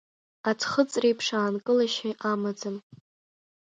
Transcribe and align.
Аӡхыҵреиԥш 0.49 1.27
аанкылашьагьы 1.37 2.11
амаӡам. 2.31 2.77